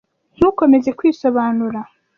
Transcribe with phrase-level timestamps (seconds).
[0.37, 1.79] Ntukomeze kwisobanura!